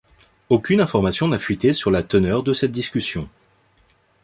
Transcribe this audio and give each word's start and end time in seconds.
Aucune 0.49 0.81
information 0.81 1.27
n'a 1.27 1.37
fuité 1.37 1.73
sur 1.73 1.91
la 1.91 2.01
teneur 2.01 2.41
de 2.41 2.55
cette 2.55 2.71
discussion. 2.71 3.29